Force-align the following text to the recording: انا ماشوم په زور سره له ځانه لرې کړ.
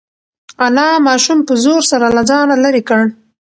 انا 0.65 0.87
ماشوم 1.07 1.39
په 1.47 1.53
زور 1.63 1.81
سره 1.91 2.05
له 2.15 2.21
ځانه 2.29 2.55
لرې 2.63 2.81
کړ. 2.89 3.01